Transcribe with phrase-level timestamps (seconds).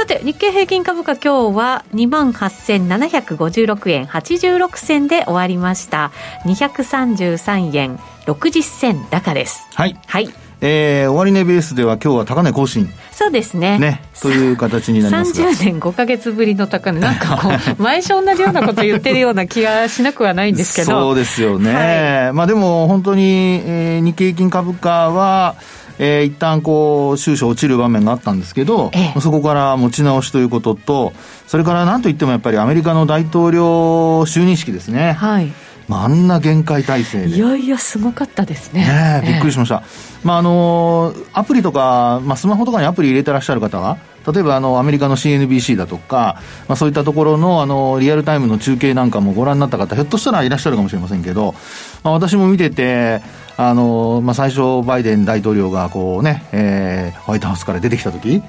[0.00, 6.10] さて日経平均株価今日は2万8756円86銭で終わりました。
[6.46, 9.68] 233円60銭高です。
[9.74, 10.00] はい。
[10.06, 10.30] はい。
[10.62, 12.88] えー、終値ベースでは今日は高値更新。
[13.12, 13.78] そうですね。
[13.78, 15.50] ねという形になりますが。
[15.50, 16.98] 30年5か月ぶりの高値。
[17.00, 20.92] なんかこう 毎週同じようなこと言ってるような気がしなくはないんですけど。
[20.92, 25.56] そうですよね、はい、まあでも本当に、えー、日経平均株価は
[26.02, 31.12] えー、一旦こう、収支落ちる場面があったんですけど、ええ、そこから持ち直しということと、
[31.46, 35.12] それからなんといってもやっぱりアメリカの大統領就任式ですね。
[35.12, 35.52] はい。
[35.90, 37.30] まあ、あんな限界体制で。
[37.30, 38.86] いやいや、すごかったですね。
[38.86, 39.82] ねびっくりしました。
[39.84, 43.98] え、まあ、あの、アプリとか、まあ、スマホとかにアプリ入れてらっしゃる方は、
[44.32, 51.56] 例えばあのアメリカの CNBC だとか、まあ、そういったところのあのリアルタイムの中継なんかもご覧になった方、ひょっとしたらいらっしゃるかもしれませんけど、
[52.04, 53.20] まあ、私も見てて、
[53.56, 58.40] あのまあ、最初、バイデン大統領がこうね、えー、ホワイトハウスから出てきたとき、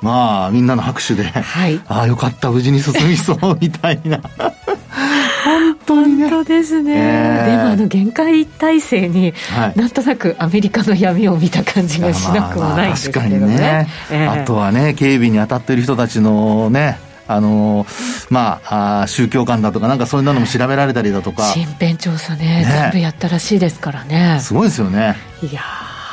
[0.00, 4.22] まあ、みんなの拍手で、はい、ああ、よかった、無事に進みそうみたいな。
[5.48, 16.98] 本当に、ね、本当ですね、えー、でもあの限界体制に、はい、なんとなくアメリカの闇を見た感じがしなくもないんですけどね,、まあ、ね、えー、あとはね警備に当たっている人たちのね
[17.30, 17.86] あの
[18.30, 22.64] まあ、あ宗教観だとか、なんかそういうのも調べられたりだとか、身辺調査ね、ね。
[22.64, 24.38] 全部やったらしいですからね。
[24.40, 25.14] すごいですよね。
[25.42, 25.60] いや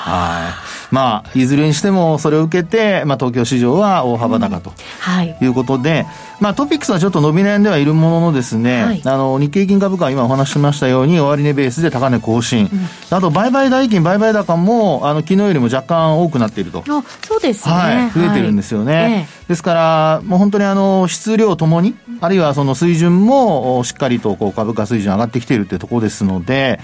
[0.06, 0.50] は
[0.92, 0.94] い。
[0.94, 6.06] まあ、いずれにしてもそれを受けて、まあ、東京市場は大幅高と、はい、いうことで、
[6.40, 16.84] まあ、トピックスはちょっと伸び悩んではいるもののですね、はい、あの日経平均株価は今お話ししましたように終値ベースで高値更新、うん、あと売買代金売買高もあの昨日よりも若干多くなっていると。
[16.88, 26.80] あそうですね、はい、増えてるんですよね、はいですからもう本当にあの質量ともにあるいはその水準もしっかりとこう株価水準上がってきているというところですので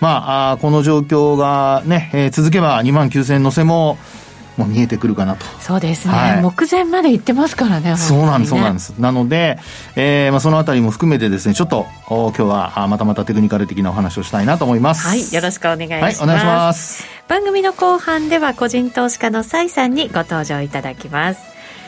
[0.00, 3.98] まあ、この状況がね、えー、続けば2万9000乗せも、
[4.56, 5.44] もう見えてくるかなと。
[5.60, 6.14] そうですね。
[6.14, 7.96] はい、目前まで行ってますからね。
[7.96, 8.94] そうなんです、そうなんです。
[8.98, 9.58] なので、
[9.96, 15.06] えー、まあそのあたりも含めてですね、ちょっと、今日はまたまたテクニカル的なお話をしたいなと思います。
[15.06, 16.20] はい、よろしくお願いします。
[16.20, 17.04] はい、お願いします。
[17.28, 21.55] 番組の後半では個人投資家の崔さんにご登場いただきます。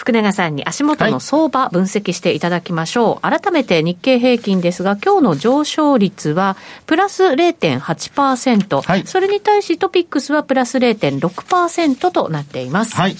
[0.00, 3.26] 福永さんに足元の相場分析していただきましょう。
[3.26, 6.56] はい、改めて日経平均ですが、今日の上昇率は
[6.86, 12.96] プラス0.8%、はい、それに対しトピックスはプラス0.6%となっています。
[12.96, 13.16] はい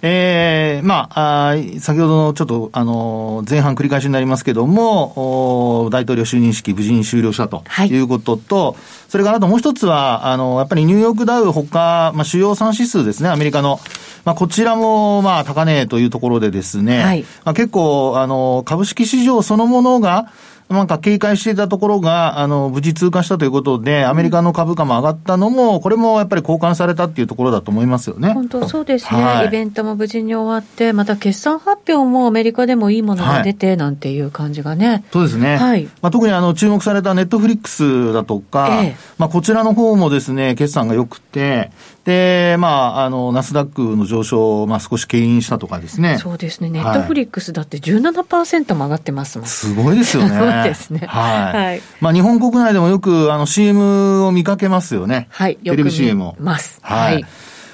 [0.00, 8.74] えー、まあ、あ先ほどのちょっと、あの、前半繰り返しになりますけども、大統領就任式無事に終了したということと、はい、
[9.08, 13.78] それからあともう一つは、あの、やっぱりニューヨークダウほか、まあ、主要産指数ですね、アメリカの。
[14.24, 20.30] まあ、こちらも、まあ、高値というところでですね、はい、まあ、結構、あの、株式市場そのものが、
[20.68, 28.32] なんか警戒していたところが、あの、無事通過したということで、アメリカの株価も上がったのも、これもやっぱり交換されたっていうところだと思いますよね。
[28.32, 29.22] 本当そうですね。
[29.22, 34.88] はい、イベントも無事に終わって、また決算発表もアメリカでもいいものが出て、なんていう感じがね。
[34.88, 35.56] はい、そうですね。
[35.56, 35.84] はい。
[36.00, 41.70] まあ、特にあの、注目されたネットフリックスだとか、ええ、まあ、こちらの方もですね、決算が良くて、
[42.04, 46.18] で、まあ、あの、ナスダックの上昇を、まあ、少し牽引したとかですね。
[46.18, 46.68] そうですね。
[46.68, 49.46] ネットフリックスだって17%も上がってますもん。
[49.46, 50.28] すごいですよね。
[50.36, 51.06] そうですね。
[51.06, 51.56] はい。
[51.56, 55.28] はい、まあ、日本国内でもよく、あの、CM を見かけますよね。
[55.30, 55.56] はい。
[55.56, 56.36] テレビ CM を。
[56.38, 56.78] ます。
[56.82, 57.14] はい。
[57.14, 57.24] はい、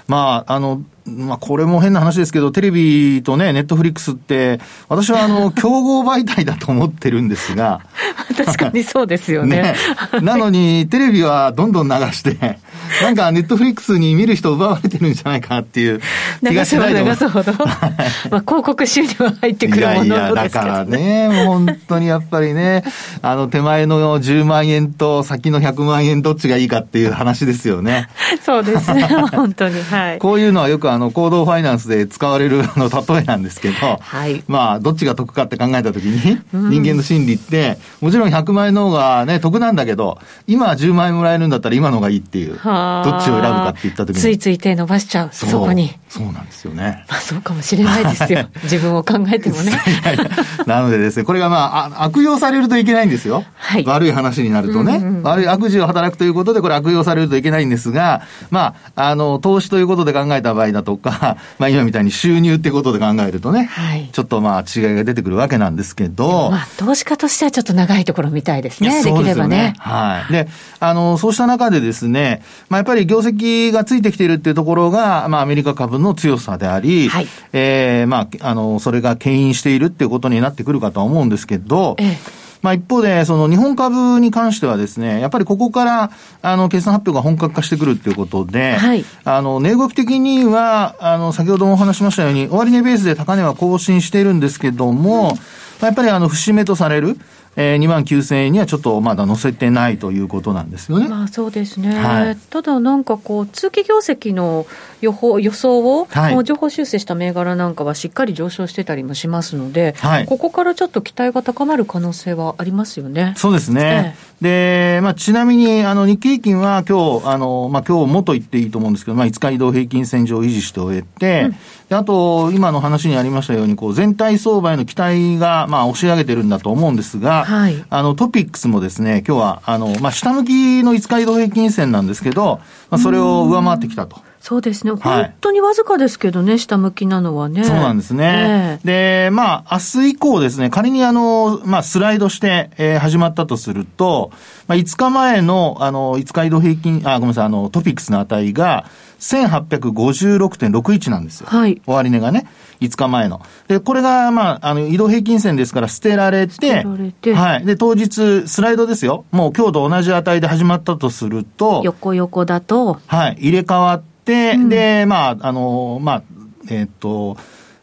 [0.06, 7.80] まあ、あの、まあ、これも変な話ですけど、テレビとね、ネットフリックスって、私はあの、 競合媒体だと思ってるんですが。
[8.36, 9.62] 確かにそうですよね。
[9.62, 9.74] ね
[10.22, 12.58] なのに、テレビはどんどん流して、
[13.02, 16.00] なんかネットフリックスに見る人奪われてるんじゃないかっていう
[16.46, 17.52] 気がしないで流すほど。
[18.30, 22.84] まあ、広告収入は入ってくるものですけど、ね、いやいや、だからね、本当にやっぱりね、
[23.22, 28.08] あの、手前の10万円と先の100万円どっちがいいかっていう話ですよね。
[28.44, 29.02] そうですね、
[29.32, 29.82] 本当に。
[29.82, 30.18] はい。
[30.18, 34.44] こういうのはよくあの、行動ファイナンスで使われるの例えなんですけど、はい。
[34.46, 40.18] まあ、どっちが得かって考えたときに、人間の心理って、ももちろん100万円の方がね、得なんだけど、
[40.48, 42.48] 今10万円もらえるんだったら今の方がいいっていう。
[42.48, 44.20] どっちを選ぶかって言った時に。
[44.20, 45.94] ついつい手伸ばしちゃう、そそこに。
[46.08, 47.04] そうなんですよね。
[47.08, 48.48] まあそうかもしれないですよ。
[48.64, 49.80] 自分を考えてもね。
[50.66, 53.44] なのでですね、これがまあ、悪用されるといけないんですよ。
[53.54, 66.50] はい、悪い話になるとね、うんうん、悪い悪事を働くということで、これ悪用されるといけないんですが、まあ、あの、投資ということで考えた場合だとか、 まあ今みたいに収入ってことで考えるとね、はい、ちょっとまあ違いが出てくるわけなんですけど。
[66.50, 69.02] まあ投資家としてはちょっと長いところみたいですね。
[69.02, 69.74] できればね。
[69.78, 70.32] はい。
[70.32, 70.48] で、
[70.78, 86.10] あの、そうした中でですね、まあやっぱり業績がついてきているっていうところが、まあアメリカ株の強さであり、はい、ええー、まあ、あの、それが牽引しているっていうことになってくるかとは思うんですけど、ええまあ一方で、その日本株に関してはですね、やっぱりここから、
[86.42, 95.38] あの、決算発表が本格化してくるっていうことで、はい、あの、値動き的には、あの、先ほどもお話しましたように、終値ベースで高値は更新しているんですけども、
[95.80, 97.16] うん、やっぱりあの、節目とされる、
[97.56, 101.08] えー、2万9000円にはちょっとまだ載せてないということなんですよね。
[101.08, 101.94] まあそうですね。
[101.94, 104.66] はい、ただなんかこう、通期業績の
[105.00, 113.34] 予報、予想を、はい、情報修正した銘柄なんかはしっかり上昇してたりもしますので、はい、ここからちょっと期待が高まる可能性はありますよね。
[113.36, 114.14] そうですね。
[114.40, 121.56] ええ、で、まあちなみに、あの、日経平均は今日、あの、まあ今日もと言っていいと思うんですけど、まあ5日移動平均線上を維持して終えて、うん
[121.90, 132.60] であと、今の話にありましたように、こう、全体相場への期待が、まあ、押し上げてるんだと思うんですが、はい、あの、トピックスもですね、今日は、あの、まあ、下向きの5日移動平均線なんですけど、
[132.90, 134.20] まあ、それを上回ってきたと。
[134.40, 137.62] そうですね、本当にわずかですけどね、下向きなのはね。
[137.62, 138.78] そうなんですね。
[138.82, 144.32] えー、で、まあ、明日以降ですね、仮にあの、まあ、スライドして、えー、始まったとすると、
[144.66, 148.86] まあ、5日前の、あの、5日移動平均、あ、ごめんなさい、あの、トピックスの値が、
[149.20, 151.46] 1856.61なんですよ。
[151.48, 151.80] はい。
[151.86, 152.46] 終値がね。
[152.80, 153.42] 5日前の。
[153.68, 157.66] で、これが、まあ、あの、移動平均線ですから捨てられて、れてはい。
[157.66, 159.26] で、当日、スライドですよ。
[159.30, 163.36] もう今日と同じ値で始まったとすると、横横だと、はい。
[163.40, 166.22] 入れ替わって、うん、で、まあ、あの、まあ、
[166.70, 167.36] えっ、ー、と、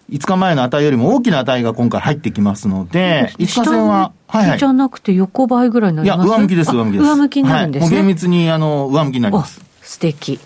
[0.10, 4.60] 5日前の値よりも大きな値が今回入ってきますので、5日線は、はいはい。
[4.60, 6.28] じゃなくて横ばいぐらいになります？
[6.28, 7.10] いや、上向きです、上向きです。
[7.10, 7.88] 上向きになるんですね。
[7.88, 9.62] はい、もう厳密に、あの、上向きになります。
[9.81, 10.40] 素敵。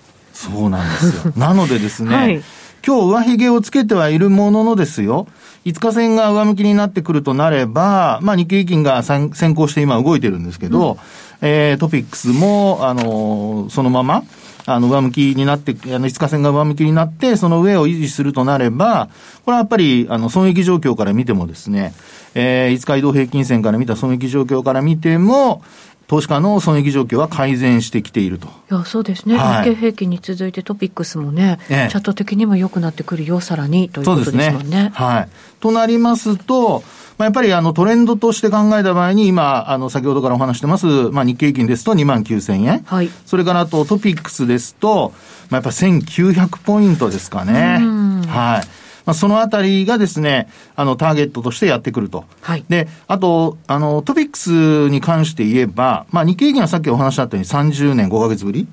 [0.50, 1.34] そうなんですよ。
[1.38, 2.44] なのでですね、はい、
[2.86, 5.28] 今日上髭をつけてはいるもののですよ、
[5.66, 10.98] 5日線が上向きになってくるとなれば、まあ日経平均が先行して今動いてるんですけど、うん、
[11.42, 14.24] えー、トピックスも、あのー、そのまま、
[14.66, 19.10] あの、上向きになって、あの、5日線が上向きになって、その上を維持するとなれば、
[19.46, 21.94] これはやっぱり、あの、損益状況から見てもですね、
[22.36, 25.64] えー、5日移動平均線から見た損益状況から見ても、
[26.12, 28.48] 投資家の損益状況は改善してきていると。
[28.48, 29.38] いや、そうですね。
[29.38, 34.84] はい、日経平均に続いてトピックスもね、ええ、チャット的にも良くなってくるよ、さらにということですもんね。
[34.84, 35.30] ねはい。
[35.62, 36.84] となりますと、
[37.18, 42.84] まあ、やっぱりあのトレンドとして考えた場合に、今、あの先ほどからお話してます、まあ、日経平均ですと2万9000円。
[42.84, 43.10] はい。
[43.26, 45.14] それからあとトピックスですと、
[45.50, 47.80] まあ、やっぱ1900ポイントですかね。
[48.28, 48.81] はい。
[49.06, 52.26] まあ、そのあたりがですね、あの、ターゲットとしてやってくると。
[52.42, 52.66] はい。
[52.70, 58.68] で、あと、あの、トピックスに関して言えば、まあ、日経平均はさっきお話しあったように30年5ヶ月ぶり？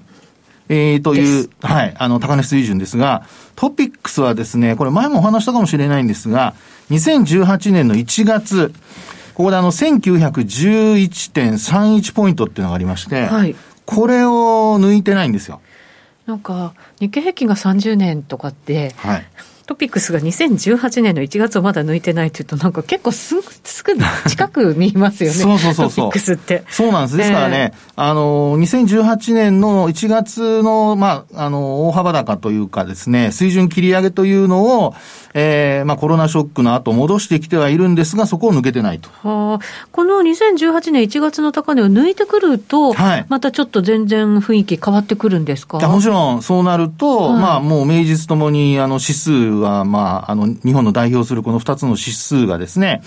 [0.71, 3.25] えー、という、はい、あの、高値水準ですが、
[3.57, 6.55] トピックスはですね、これ前もお話したかもしれないんですが、
[6.91, 8.75] 2018年の1月、
[9.35, 13.57] ここであの、1911.31ポイントっていうのがありまして、はい。
[13.87, 15.63] これを抜いてないんですよ。
[16.27, 19.27] なんか、日経平均が30年とかって、はい。
[19.69, 23.93] トピックスが2018年の1月をまだ抜いてないっていうと、なんか結構すぐ、すぐ
[24.27, 25.37] 近く見えますよね。
[25.37, 26.07] そうそうそうそう。
[26.07, 26.65] トピックスって。
[26.71, 27.17] そうなんです。
[27.19, 34.95] ですからね、えー、あの、2018年の1月の、まあ、あの、大幅高というかですね、水準切り上げというのを、
[35.35, 39.11] えー、まあコロナショックの後戻してきてはいるんですが、そこを抜けてないと。
[39.23, 39.59] はあ、
[39.93, 45.87] この2018年1月の高値を抜いてくると、はい、またちょっと全然雰囲気変わってくるんですか？
[45.87, 53.03] もちろんそうなると、はい、まあもう名実ともにあの指数は、まあ、あの、日本の代表するこの2つの指数がですね、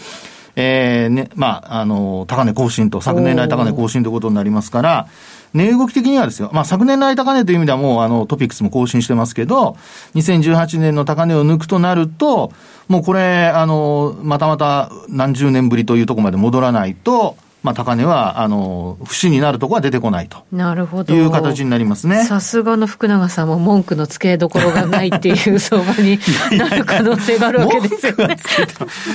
[0.56, 5.08] えー、ね、まあ、あの、高値更新と、昨年来高値更新ということになりますから、
[5.54, 9.76] 値動き的にはですよ、まあ昨年来高値という意味ではもうあのトピックスも更新してますけど、
[10.16, 12.52] 2018年の高値を抜くとなると、
[12.88, 20.44] もうこれ、あの、またまた何十年ぶりというところまで戻らないと、まあ、高値は、あの、節になるところは出てこないと。
[20.52, 21.14] なるほど。
[21.14, 22.24] いう形になりますね。
[22.24, 26.20] さすがの福永さんも文句のつけどころがないっていう 相場に
[26.58, 28.38] なる可能性があるわけですよね。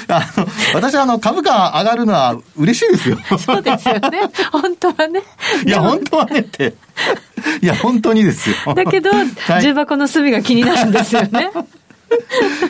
[0.08, 3.18] あの、私はあの、株価上がるのは嬉しいですよ。
[3.38, 4.20] そうですよね。
[4.52, 5.22] 本当はね。
[5.66, 6.74] いや、本当はねって。
[7.60, 8.74] いや、本当にですよ。
[8.74, 9.10] だけど、
[9.60, 11.50] 重箱の隅が気になるんですよね。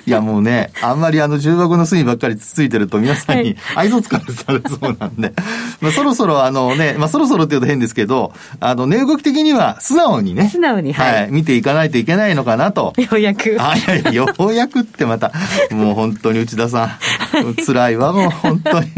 [0.06, 5.32] いやもうね、あんまりあの重箱の隅ばっかりつついてると皆さんに愛想つかれされそうなんで、
[5.80, 12.92] まあそろそろあのね、まあそろそろって言うと変ですけど、あの値動き的には素直にね、素直に、はい、はい、見ていかないといけないのかなと。
[12.96, 13.56] ようやく。
[13.58, 15.32] あ、いやいや、ようやくってまた、
[15.70, 18.90] もう本当に内田さん、辛いわ、もう本当に。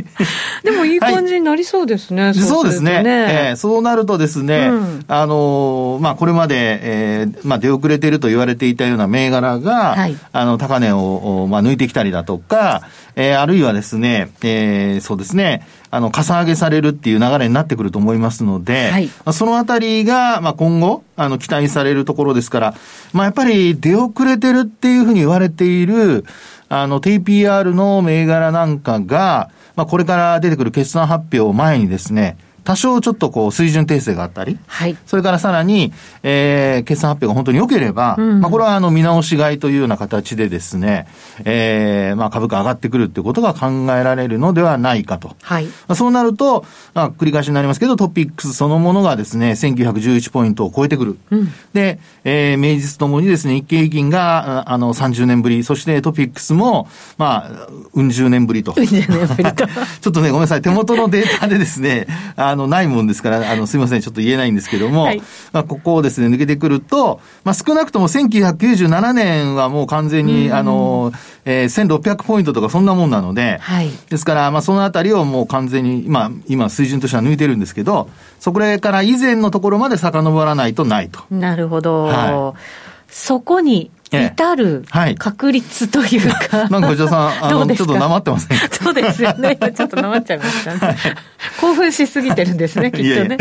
[0.62, 3.02] でもいい感じになりそうですね、はい、そうですね。
[3.04, 12.82] えー、そうなるとですね、うん、あのー、まあこれまで、えー、まあ出遅れていると言われていたような銘柄が、はい、あの、高値を、まあ、抜いてきたりだとか、
[13.16, 22.74] えー、あるいはですね、えー、そうですね、あの、かさ上げされるっていう流れになってくると思いますので、はい、まあ、そのあたりが、まあ、今後、あの、期待されるところですから、
[23.12, 26.24] まあ、やっぱり出遅れてるっていうふうに言われている、
[26.68, 32.36] あの、TPR の銘柄なんかが、まあ、これから出てくる決算発表を前にですね、
[32.68, 35.90] 多少ちょっとこう水準訂正があったり、はい、それからさらに、
[36.22, 41.08] えー、決算発表が本当に良ければ、うん、まあこれはあの見直し買いというような形でですね、
[41.46, 45.34] えー、まあ株価上がってくるってことが考えられるのではないかと。
[45.40, 51.18] はい、まあ、そうなると、まあ繰り返しになりますけど、トピックスそのものがですね、1911ポイントを超えてくる。
[51.30, 58.74] うん、で、えー、名実ともにですね、日経平均が、あの、30年ぶり、そしてトピックスも、まあ、うん十年ぶりと。
[58.76, 59.66] うん十年ぶりと。
[60.02, 62.06] ちょっとね、ごめんなさい、手元のデータでですね、
[62.36, 65.22] あの、ないもんですから、あの、すみません、ちょっと言えないんですけども、はい、
[65.52, 71.12] まあ、ここをですね、抜けてくると、まあ、少なくとも1997年はもう完全に、あの、
[71.44, 78.08] えー、1600ポイントとかそんなもんなので、はい、ですから、まあ、そのあたりをもう完全に、まあ、今、水準としては抜いてるんですけど、
[78.40, 81.20] そこから以前のところまで遡らないとないと。
[81.30, 82.04] なるほど。
[82.04, 82.60] はい、
[83.08, 84.84] そこに至る
[85.18, 89.56] 確率というか、 なんか藤田さん、あの、ちょっとなまってませんそうですよね。
[89.76, 90.96] ちょっとなまっちゃいましたね。
[91.60, 93.06] 興奮しすぎてるんですね、きっとね。
[93.06, 93.36] いやいや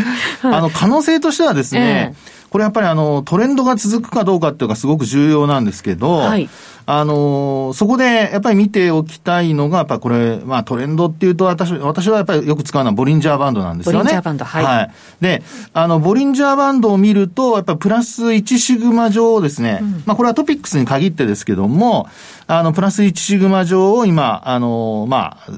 [0.57, 6.49] あの、可能性としてはですね、えー、これやっぱりあの、トレンドが続くかどうかっていうのがすごく重要なんですけど、はい、
[6.87, 13.97] あの、そこでやっぱり見ておきたいのが、やっぱこれ、まあトレンドっていうと私、私はやっぱりよく使うのはボリンジャーバンドなんですよね。
[13.99, 14.65] ボリンジャーバンド、はい。
[14.65, 14.91] はい。
[15.21, 22.07] で、あの、ボリンジャーバンドを見ると、やっぱりプラス1シグマ上ですね、うん、まあこれはトピックスに限ってですけども、
[22.47, 25.51] あの、プラス1シグマ上を今、あの、まあ、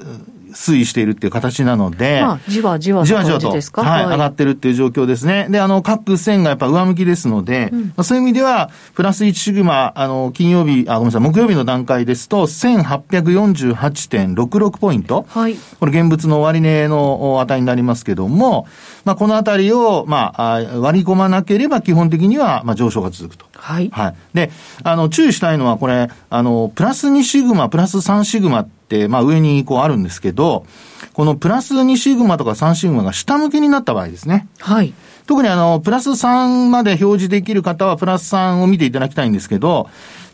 [0.53, 5.48] 推移しているっていう形なので、まあ、じわじわじわじわと、はい、はい、上がってるっていう状況ですね。
[5.50, 15.25] で、あの、各線がやっぱ上向きですので、うん、まあ、そういう意味では、プラス1シグマ、あの、金曜日、あ、ごめんなさい、木曜日の段階ですと、1848.66ポイント。
[15.29, 15.56] はい。
[15.79, 18.68] これ現物の終値の値になりますけども、
[19.06, 23.49] まあ、このあたりを、まあ、割り込まなければ基本的には、まあ、上昇が続くと。
[23.60, 23.89] はい。
[23.92, 24.16] はい。
[24.34, 24.51] で、
[24.84, 30.66] あの、注意したいのは、これ、あの、プラス2シグマ、プラス3シグマって、まあ、上にこうあるんですけど、
[31.13, 34.48] このプラス2シグマとか3シグマが下向きになった場合ですね。
[34.60, 34.94] はい。
[35.28, 39.89] 特にあの、プラス3まで表示できる方は、プラス3を見ていただきたいんですけど、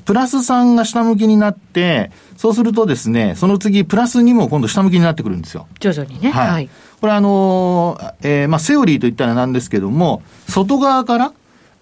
[0.06, 5.68] プラス3が下向きになって、そうするとですね、その次、プラス2も今度下向きになってくるんですよ。
[5.80, 6.30] 徐々にね。
[6.30, 6.50] はい。
[6.50, 6.70] はい、
[7.02, 11.34] これあの、えー、まあ、セオリーといったらなんですけども、外側から、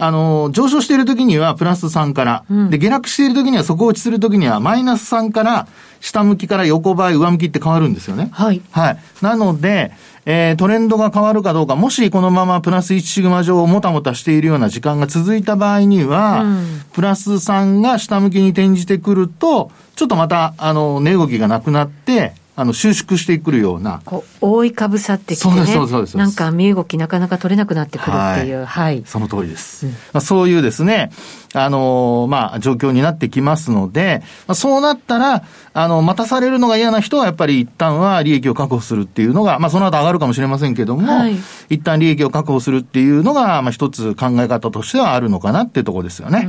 [0.06, 5.68] あの、上昇している時にはプラス3から、うん、で、下落している時には底落ちする時にはマイナス3から、
[6.02, 8.30] 下向きから横ばい、上向きって変わるんですよね。
[8.32, 8.62] はい。
[8.72, 8.98] はい。
[9.22, 9.94] なので、
[10.26, 24.02] えー、トレンドが変わるかどうか、もしこのままプラス1シグマ上をもたもたしているような時間が続いた場合には、うん、プラス3が下向きに転じてくると、ちょっとまた、あの、値動きがなくなって、あの収縮してくるような。
[24.06, 28.58] こう覆いかぶさってきて、ね、そうです、なんか身動きなかなか取れなくなってくるっていう。
[28.58, 28.66] はい。
[28.66, 29.88] はい、その通りです。
[29.88, 31.12] うん、まあ、そういうですね、
[31.54, 35.44] あのー、まあ、状況になってきますので、まあ、そうなったら、
[35.74, 41.36] あの、待たされるのが嫌な人はやっぱり一旦は利益を確保するっていうのが、まあ、その後上がるかもしれませんけども、はい、
[41.70, 46.48] 一旦利益を確保するっていうのが、まあ、一つ考え方としてはあるのかなっていうところですよね。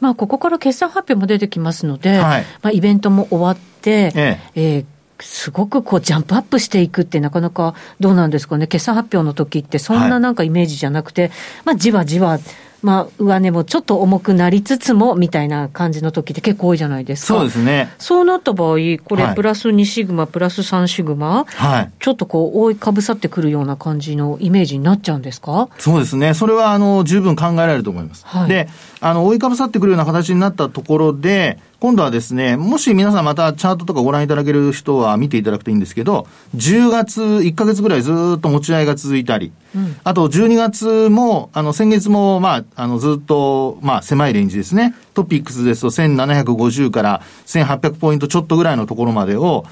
[0.00, 4.84] まあ、ここから決算発表も出てきますので、はい、まあ、イベントも終わって、えええー
[5.20, 11.30] すごくこうジャンプアップしていくってなかなかどうなんですかね、決算発表の時ってそんななんかイメージじゃなくて、はい、
[11.64, 12.38] まあじわじわ、
[12.80, 17.34] まあ上値もちょっと重くなりつつもみたいな感じの時って結構多いじゃないですか。
[17.34, 17.92] そうですね。
[17.98, 25.68] そうなった場合、これプラス2シグマ、はい、プラス3シグマ、はい、ちょっとこう覆いかぶさってくるような感じのイメージになっちゃうんですか？
[25.78, 26.34] そうですね。
[26.34, 28.24] それはあの十分考えられると思います。
[28.24, 28.68] はい、で、
[29.00, 44.92] あの覆いかぶさってくるような形になったところで、今度はですね、もし皆さんまたチャートとかご覧いただける人は見ていただくといいんですけど、10月、1ヶ月ぐらいずっと持ち合いが続いたり、うん、あと12月も、あの、先月も、まあ、あの、ずっと、まあ、狭いレンジですね。
[45.14, 49.64] トピックスですと1750から1800ポイントちょっとぐらいのところまでを、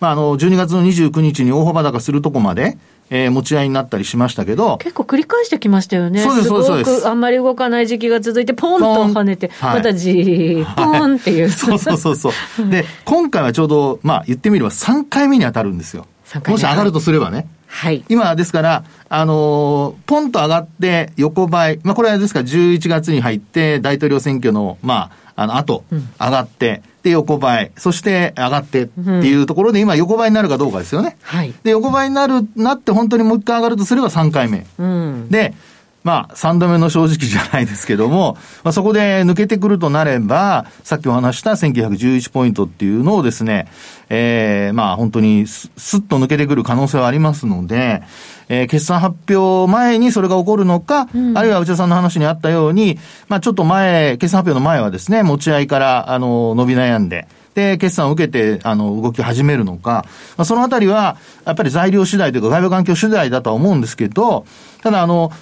[0.00, 2.76] まあ、あの、12月の29日に大幅高するとこまで、
[3.10, 4.78] えー、持ち合いになったりしましたけど。
[4.78, 6.20] 結構繰り返してきましたよね。
[6.20, 6.90] そうです、そうです。
[6.90, 11.50] すごくあんまり動かない時期が続いて、ポンと跳ねて、またじー、ポンっていう。
[11.50, 12.32] そうそうそうそう。
[12.70, 16.06] で、今回はちょうど、まあ言ってみれば3回目に当たるんですよ。
[16.48, 17.46] もし上がるとすればね。
[17.66, 18.04] はい。
[18.08, 21.80] 今、ですから、あのー、ポンと上がって横ばい。
[21.82, 25.84] まあこれはですから11月に入って大統領選挙の、まあ、あの後、
[26.18, 27.70] 上がって、うんで、横ばい。
[27.76, 31.18] そして上がってっていうところで、今横ばいになるかどうかですよね。
[31.22, 31.52] はい。
[31.62, 34.66] で、横ばいになる、なって本当にもう一回上がるとすれば3回目。
[34.78, 35.28] うん。
[35.28, 35.52] で、
[36.04, 43.68] まあ、3度目の正直じゃないですけども、まあ、そこで抜けてくるとなれば、さっきお話した1911ポイントっていうのをですね、
[44.10, 48.02] ええー、まあ、本当にすすっと抜けてくる可能性はありますので、
[48.50, 60.04] えー、決算発表前にそれが起こるのか、うん、あるいは内田さんの話にあったように、まあ、ちょっと前、決算発表の前はですね、持ち合いから、あの、伸び悩んで、で、決算を受けて、あの、動き始めるのか、
[60.36, 64.44] まあ、そのあたりは、やっぱり材料次第というか外部環境次第だとは思うんですけど、
[64.82, 65.32] ただ、あの、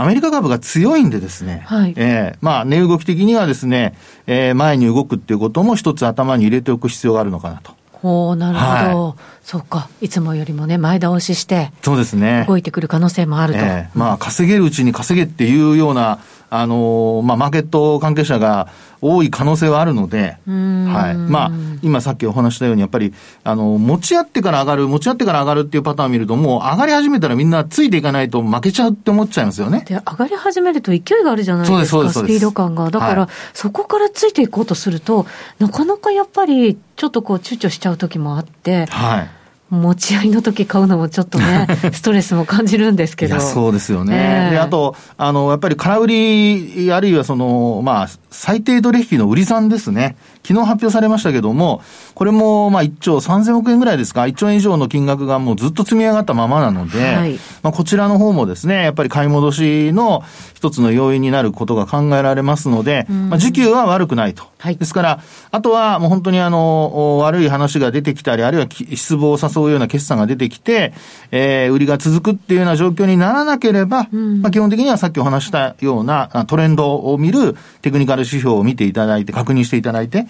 [0.00, 3.96] アメリカ株が強いんでですね、はい、えー、まあ、値動き的にはですね、
[4.28, 7.72] えー、前に動くっていうことも一つ頭に入れておく必要があるのかなと。
[7.94, 9.88] ほう、なるほど、はい、そうか。
[10.00, 12.44] いつもよりもね、前倒しして、そうですね。
[12.46, 13.58] 動いてくる可能性もあると。
[13.58, 18.68] えー、まあ、稼げるうちに稼げっていうような、あのー、まあ、マーケット関係者が
[19.00, 21.16] 多い可能性はあるので、はい。
[21.16, 21.50] まあ、
[21.82, 23.12] 今さっきお話したように、やっぱり、
[23.44, 29.84] あの、持ち合ってから上がる、持ち合ってから上がるっていうパターンを見ると、もう上がり始めたらみんなついていかないと負けちゃうって思っちゃいますよね。
[29.86, 32.90] で、上がり始めると勢いがあるじゃないですか、スピード感が。
[32.90, 35.26] だから、はい、そこからついていこうとすると、
[35.58, 39.30] なかなかやっぱり、ちょっとこう、躊躇しちゃう時もあって、はい。
[39.70, 43.38] 持ち合いの時買うのもちょっとね、 ストレスも感じるんですけど。
[43.40, 44.16] そうですよね。
[44.16, 50.16] えー、で、あと、あの、やっぱり空売り、あるいはその、まあ、最低取引の売り算ですね。
[50.42, 51.82] 昨日発表されましたけども、
[52.14, 60.22] これも、まあ、1兆3000億円ぐらいですか、1兆円以上の金額がもうずっと積み上がったままなので、はい、まあ、こちらの方もですね、やっぱり買い戻しの
[60.54, 64.44] 一つの要因になることが考えられますので、まあ、時給は悪くないと。
[64.58, 65.20] はい、ですから、
[65.50, 70.92] あとはもう本当にあの、悪い話が出てきたり、あるいは失望を誘うような決算が出てきて、
[71.30, 80.26] えー、売りが続くっていうような状況にならなければ、まあ、基本的にはさっきお話したようなトレンドを見るテクニカル指標を見ていただいて、確認していただいて、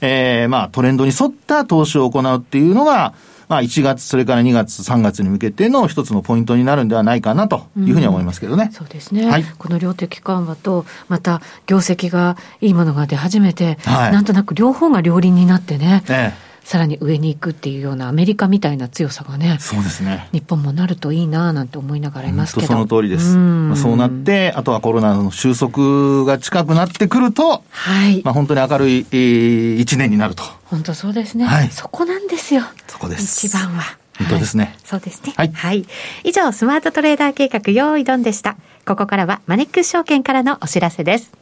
[0.00, 3.14] えー、まあトレンドに沿った投資を行うっていうのが、
[3.48, 8.64] まあ、1月、それから2月、3月に向けての一つのポイントになるんではないかなというふうに思いますけどね。
[8.64, 9.28] うん、そうですね。
[9.28, 16.04] はい、この量的緩和と、また業績がいいものが出始めて、はい、なんとなく両方が両輪になってね。
[16.08, 30.42] ええさらに上に行くっていうようなアメリカみたいな強さがね、そうですね日本もなるといいななんて思いながらいますけどその通りです、まあ、そうなって、あとはコロナの収束が近くなってくると、はいまあ、本当に明るい、えー、1年になると。
[30.66, 33.96] 本当そうですね、はい、そこなんですよ、そこです一番は。
[34.18, 35.32] 本当ですね、はい、そうですね。
[35.38, 35.52] はい。
[35.54, 35.86] はい。
[36.24, 38.56] 以上、スマートトレーダー計画、用意ドンでした。
[38.84, 41.32] ここからはマネックス証券からのお知らせです。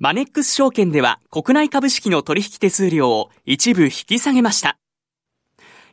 [0.00, 4.78] マネックス証券では国内株式の取引手数料を一部引き下げました。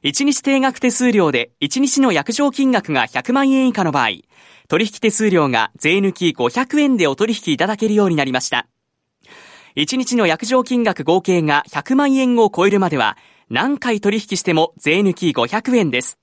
[0.04, 4.10] 1日定額手数料で1日の約定金額が100万円以下の場合、
[4.68, 8.68] 取引手数料が税抜き500円でお取引いただけるようになりました。
[9.76, 13.18] 1日の約定金額合計が100万円を超えるまでは、
[13.50, 16.20] 何回取引しても税抜き500円です。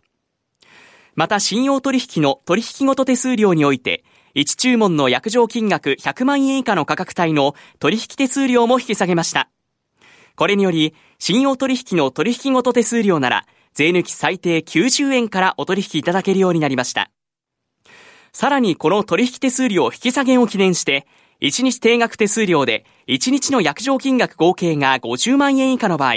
[1.17, 9.49] また信用取引の取引ごと手数料において、1注文の約定金額100万円以下の価格帯の取引手数料も引き下げました。
[10.37, 17.11] これにより、信用取引の取引ごと手数料なら、税抜き最低90円からお取引いただけるようになりました。
[18.33, 21.07] さらにこの取引手数料引き下げを記念して、
[21.43, 26.15] 1日定額手数料で1日の約定金額合計が50万円以下の場合、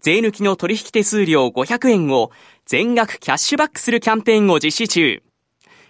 [0.00, 2.30] 税抜きの取引手数料500円を
[2.66, 5.22] 全額キャッシュバックするキャンペーンを実施中。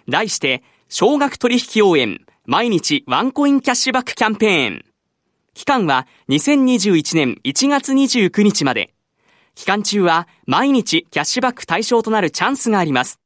[0.07, 0.63] 題して、
[0.97, 4.85] 少額取引応援、毎日ワンコインキャッシュバックキャンペーン。
[5.53, 8.93] 期間は2021年1月29日まで。
[9.55, 13.19] 期間中は毎日キャッシュバック対象となるチャンスがあります。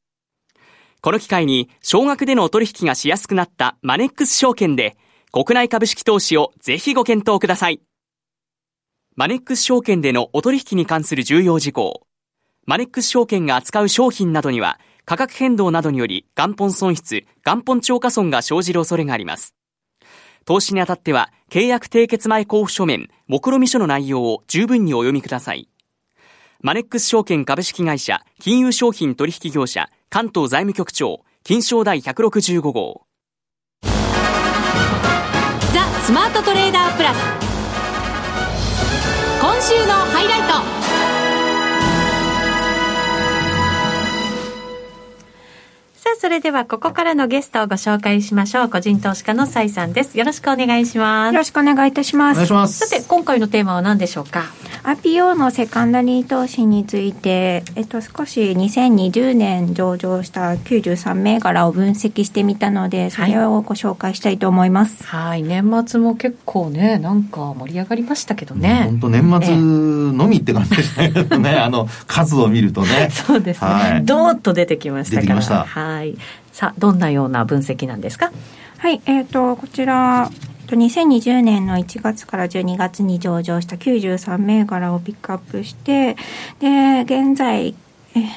[1.00, 4.96] この機会に少額でのお取引がしやすくなったマネックス証券で
[5.30, 7.80] 国内株式投資をぜひご検討ください。
[9.14, 12.04] マネックス証券でのお取引に関する重要事項。
[12.66, 19.54] マネックス証券が扱う商品などには価格変動などにより元本損失、元本超過損が生じる恐れがあります。
[20.44, 25.68] 投資にあたっては、契約締結前交付書面、目論見書の内容を十分にお読みください。
[26.60, 33.02] マネックス証券株式会社、金融商品取引業者、関東財務局長、金賞第165号。
[33.82, 33.90] ザ・
[36.04, 37.18] スマートトレーダープラス。
[39.40, 40.79] 今週のハイライト。
[46.20, 48.68] それではここからのゲストをご紹介しましょう。
[48.68, 50.18] 個人投資家の蔡さんです。
[50.18, 51.32] よろしくお願いします。
[51.32, 52.36] よろしくお願いいたします。
[52.36, 52.86] お願いします。
[52.86, 54.44] さて、今回のテーマは何でしょうか
[54.82, 65.04] ？IPO のセカンダリー投資について、えっと、少し2020年上場した93銘柄を分析してみたので、それをご紹介したいと思います。
[65.06, 68.84] はい、年末も結構ね、なんか盛り上がりましたけどね。
[68.86, 73.08] 本当年末のみって感じでしたけどね、あの、数を見るとね。
[73.12, 73.70] そうですね。
[73.70, 75.22] はい、ドーッと出てきましたから。
[75.22, 75.64] 出てきました。
[75.64, 75.99] はい。
[76.52, 78.32] さあ、どんなような分析なんですか？
[78.78, 80.30] はい、えっ、ー、と、こちら、
[80.68, 86.16] 2020年の1月から12月に上場した93銘柄をピックアップして、
[86.60, 87.74] で、現在、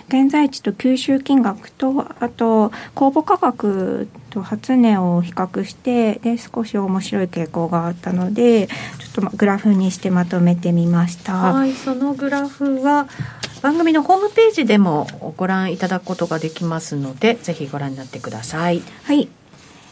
[0.08, 11.34] 現在地と吸収金額と、あと、公募価格と初値を比較して、で、少し面白い傾向があったので、ちょっとグラフにしてまとめてみました。
[11.54, 13.08] はい、そのグラフは、
[13.64, 18.84] 番組のホームページでもご覧いただくことができますので、ぜひご覧になってください。
[19.04, 19.30] はい。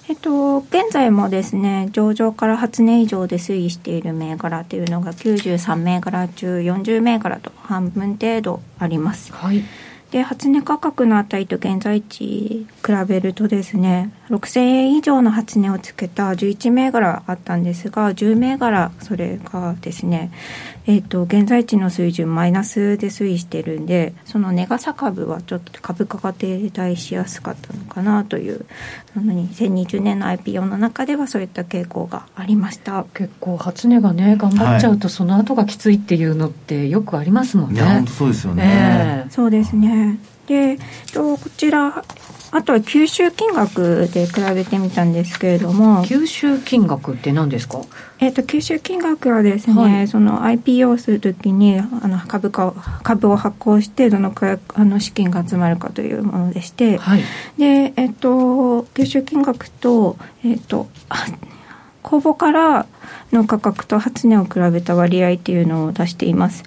[0.09, 9.31] えっと、現在もですね、上場から8年以上で推移している銘柄というのが93銘柄中40銘柄と半分程度あります。
[9.31, 9.63] はい。
[10.11, 20.29] で、初値価格の値と現在地比べるとですね、6000円以上の初値をつけた11銘柄あったんですが、10銘柄、それがですね、
[20.91, 28.65] えっ、ー、と、現在地の水準マイナスで推移してるんで、その値傘株はちょっと株価が停滞しやすかったのかなという、
[29.15, 33.05] あの2020年の IPO の中ではそういった傾向がありました。
[33.13, 37.75] 結構初値がね、頑張っちゃうとその後がきついっていうのってよくありますもんね。
[37.75, 38.63] いや、本当そうですよね。
[38.65, 40.19] えー、そうですね。
[40.47, 40.77] で、
[41.13, 42.03] とこちら、
[42.53, 46.03] あとは吸収金額で比べてみたんですけれども。
[46.03, 47.79] 吸収金額って何ですか？
[48.19, 57.23] えっ、と、吸収金額はですね、はい、その IPO をするときに、あの、株価を、株を発行して、どのくらい、あの、資金が集まるかというものでして、はい、
[57.57, 60.87] で、えっ、と、吸収金額と、えっ、と、
[62.03, 62.85] 公募から
[63.31, 66.63] の価格と初値を比べた割合っていうのを出しています。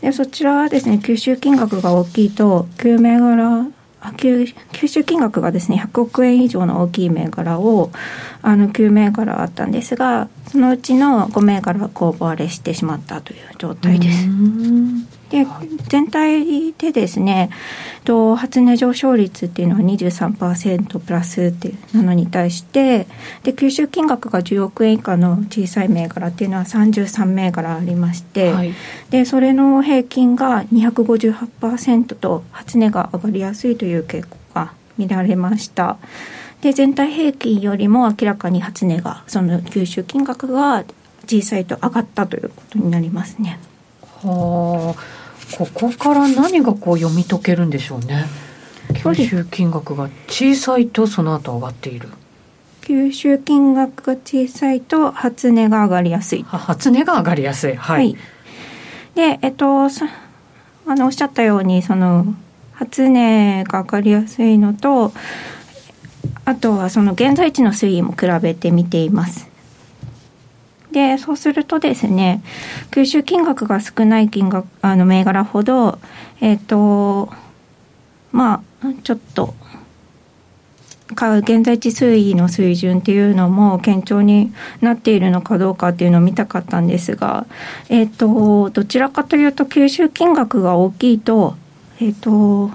[0.00, 3.66] でそちらはですね吸収金額が大きいと9銘柄
[4.12, 7.90] 吸吸収金額がですね100億円以上の大きい銘柄を
[8.42, 14.28] あの9銘柄あったんですがそのうちの5銘柄は公募割れしてしまったという状態です。
[15.30, 15.44] で
[15.88, 17.50] 全体でですね
[18.04, 23.06] と初値上昇率っていうのは23%プラスっていうのに対して
[23.42, 28.72] で吸収金額が10億円以下の小さい銘柄っていうのは33銘柄ありまして、はい、
[29.10, 35.98] でそれの平均が258%と初値が上がりやすいという傾向が見られました。
[36.60, 40.84] で全体平均よりも明らかに初値がその吸収金額が
[41.26, 43.58] 小さいと上がったということになりますね。
[44.22, 48.26] はあ、ここから何がこう読み解けるんでしょうね。
[48.92, 52.08] 吸収金額が小さいとその後上がっている。
[52.82, 56.44] 吸収金額が小さいと初値が上がりやすい。
[56.44, 57.74] 初値が上がりやすい。
[57.74, 57.96] はい。
[57.96, 58.16] はい、
[59.14, 62.26] で、えっと、あの、おっしゃったように、その、
[62.74, 65.12] 初値が上がりやすいのと、
[66.44, 69.48] あとはその現在地の推移も比べてみています。
[70.96, 72.42] で、そうするとですね、
[72.90, 75.98] 吸収金額が少ない金額、あの、銘柄ほど、
[76.40, 77.30] えっ、ー、と、
[78.32, 79.54] まあ、ちょっと、
[81.10, 87.44] 現在地推移の水準っていうのも堅調になっているのかどうかっていうのを見たかったんですが、
[87.90, 91.56] えっ、と、どちらかというと吸収金額が大きいと、
[92.00, 92.70] えっ、と、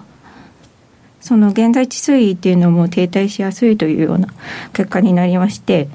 [1.21, 4.27] その現在地推移っていうのも停滞しやすいというような
[4.73, 5.89] 結果になりまして、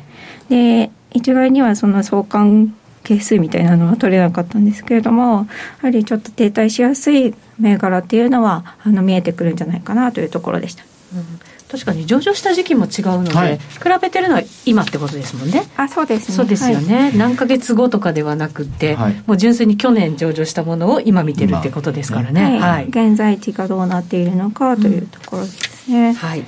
[0.49, 5.47] で、一概にはその相関係数みたいなのは取れなかったんですけれどもや
[5.83, 10.85] はりちょっと停滞しやすい銘柄っていうのはあの見えてくるんじゃないかなというところでした。
[11.15, 13.63] うん確かに上場した時期も違うので、はい、比
[14.01, 15.65] べてるのは今ってことですもんね。
[15.77, 16.37] あ、そうですね。
[16.37, 16.95] そうですよね。
[16.95, 22.61] はい、何ヶ月後とかではなくて、はい、もう純粋に去年上場したものを今見てるってことですからね。
[22.61, 22.87] はい。
[22.89, 26.11] 現在地がどうなっているのかというところですね。
[26.11, 26.45] うん、はい。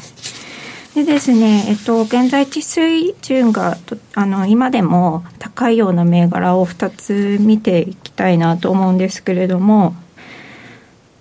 [0.99, 3.77] でですね、えっと、現在地水準が
[4.15, 9.95] あの今でも高いような銘柄を2つ見ていきたいなと思うんですけれども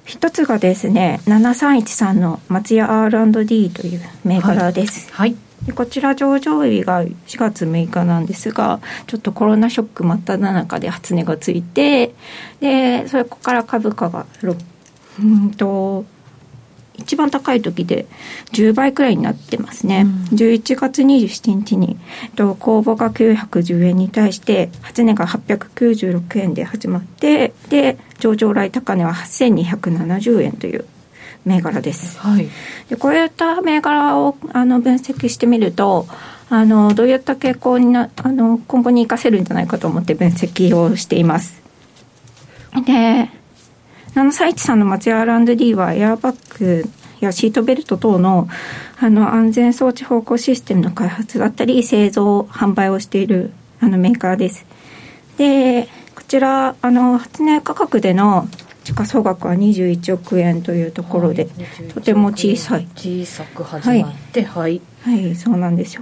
[0.04, 5.14] 一つがですね7313の松屋 R&D という銘柄です。
[5.14, 5.38] はい、はい
[5.68, 12.14] でこちら上場日が4月6日なんですがちょっとコロナショック真っ只中で初値がついて
[12.62, 14.28] でそこから株価が
[15.20, 16.06] うんと
[16.98, 18.08] 一番高い時で
[18.54, 21.98] 10倍くらいになってますね、うん、11月27日に
[22.36, 30.86] と公募が910円に対して初値が896円で始まってで上場来高値は8270円という
[31.46, 32.20] 銘柄です。
[32.20, 32.50] はい、
[32.90, 36.08] でこういった銘柄をあの分析してみると
[36.50, 41.62] あのどういった傾向になあの今後に生かせるんじゃないかと思って分析をしています。
[42.86, 43.30] で
[44.18, 46.86] 731さんの松屋 R&D はエアバッグ
[47.20, 48.48] やシートベルト等の
[49.00, 54.66] あの安全装置方向システムの開発だったり製造販売をしているあのメーカーです。
[55.38, 58.50] でこちらあの発電価格での
[58.84, 62.88] 時価総額は21億円というところで、はい、とても小さい。
[62.96, 66.02] 小さく始まってはい、はい、はい、そうなんですよ。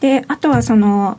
[0.00, 1.18] であとはその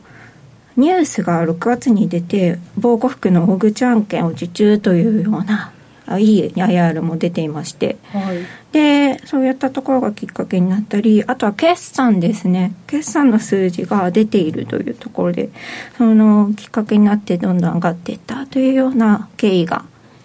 [0.76, 5.72] ニュースが6月に出て防護服の大口案件を受注というような
[6.18, 8.38] いい IR も出ていまして、はい、
[8.72, 15.50] でそういったところがきっかけになったりあとは決算ですね決算の数字が出ているというところで
[15.98, 19.84] そのきっかけになってどんどん上がっていったというような経緯が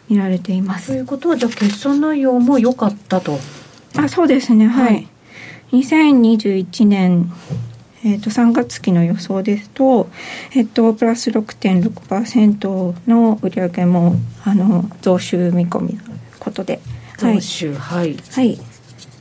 [0.10, 3.40] 見られていますということはじゃあ決算内容も良かったと
[3.98, 5.08] あそうですねはい、はい、
[5.72, 7.32] 2021年
[8.04, 10.10] えー、と3月期の予想ですと、
[10.56, 16.80] えっと、プラス6.6%の売上もあの増収見込みということで。
[17.18, 18.60] 増収はい、はい、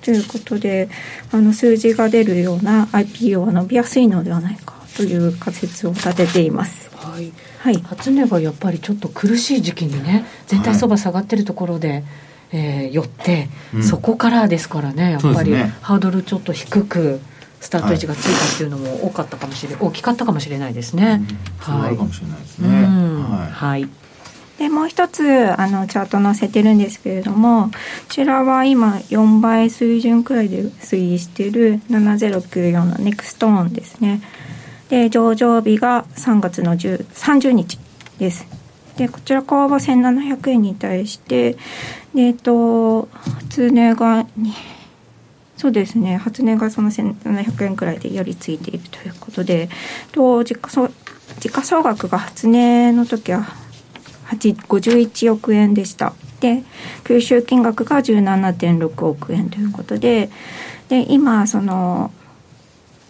[0.00, 0.88] ということで
[1.32, 6.90] あの数字が出るような IPO は伸びやすいのではないかという仮説を立てています。
[6.96, 12.04] はい、はい、初値がやっぱりちょっと苦しい時期にね全体相場下がってるところで、はい、
[12.52, 17.20] えー、寄って、うん、そこからですからねやっぱり、ね、ハードルちょっと低く
[17.60, 21.22] スタート位置がついたっていうのも多かったかもしれ、はい、大きかったかもしれないですね。
[21.68, 22.68] うん、はい、かもしれないですね。
[22.68, 23.88] はい、はい。
[24.58, 27.72] でもう一つあのチャート載せてるんですけれどもこ
[28.10, 34.20] ちらは今4倍水準くらいで推移している7094のネクストーンですね。
[34.90, 37.78] で上場日が3月の30日
[38.18, 38.46] です。
[38.98, 41.52] でこちらは1700円に対して
[42.14, 43.08] でえっと
[43.48, 44.26] 初値が
[45.60, 46.16] そうですね。
[46.16, 49.68] 初値がその1700円くらいでよりついているということで
[50.10, 50.88] と時価総
[51.38, 53.46] 時価総額が初値の時は
[54.24, 56.14] 51億円でした。
[56.40, 56.62] で
[57.04, 60.30] 吸収金額が17.6億円ということで
[60.88, 62.10] で今その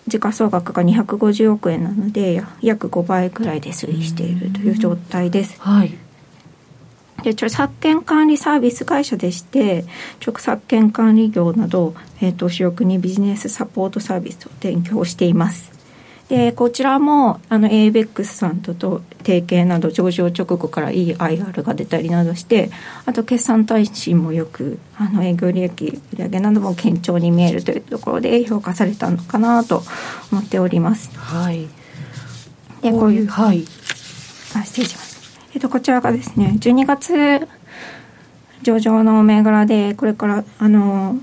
[0.09, 5.55] 時価総額が250億円なので約5倍くらいで推移しているという状態です。
[5.61, 5.97] はい。
[7.23, 9.85] で著作権管理サービス会社でして
[10.21, 15.71] 著作権管理業など、えーと、主力にビジネスサポートサービスを提供しています。
[16.29, 22.71] でこちらもあの ABEX さんとと提携など上場直後からいい IR が出たりなどして
[23.05, 29.83] あと決算耐震もよくあの営業利益売上なども堅調に見えるというところで評価されたのかなと
[30.31, 31.11] 思っております。
[31.19, 31.67] はい。
[32.81, 33.65] でこういうはい。
[34.55, 35.10] あ失礼します
[35.55, 37.49] えっと、こちらがですね、12月
[38.63, 41.19] 上場の銘柄で、これから、あの、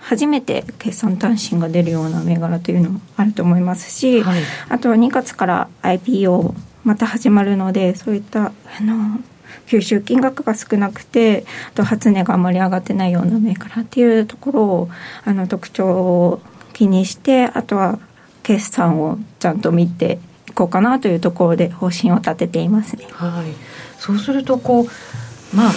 [0.00, 9.20] 初めて決算単身が出るような銘柄というのもあると思いますし、はい、あとは2月から IPO また始まるので、そういった、あの、
[9.66, 14.88] 吸収金額が少なくてあと初値があまり上がってないような銘柄っていうところを
[15.24, 16.40] あの特徴を
[16.72, 17.98] 気にしてあとは
[18.42, 20.18] 決算をちゃんと見て
[20.58, 23.06] こうかなというところで方針を立てていますね。
[23.12, 23.54] はい、
[23.98, 25.72] そうするとこうまあ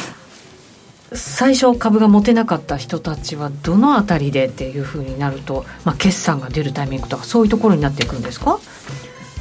[1.14, 8.60] 最初株が持てなかった人たちはどのあたりでっていうふうになると、まあ、決算が出るタイミングとかそういうところになっていくんですか？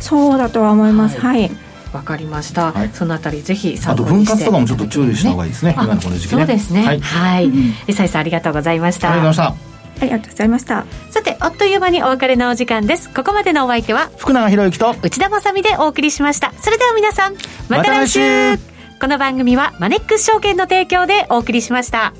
[0.00, 1.18] そうだとは思います。
[1.18, 1.50] はい。
[1.92, 4.32] わ、かりました、はい、そのあたりぜひ参考にして。
[4.34, 6.42] あと分割とかもちょっと注意した方がいいですね、ね、今のこの時期ね。
[6.42, 6.84] そうですね。
[6.84, 9.10] はい、はい、うん、さんありがとうございました。
[9.12, 9.69] ありがとうございました
[10.00, 10.84] ありがとうございました。
[11.10, 13.10] さてあっという間にお別れのお時間です。
[13.10, 16.52] ここまでのお相手は福永博之と内田まさみでお送りしました。
[16.60, 17.34] それでは皆さん
[17.68, 18.20] また来週。
[18.20, 18.58] ま、
[19.00, 22.12] この番組はマネックス証券の提供でお送りしました。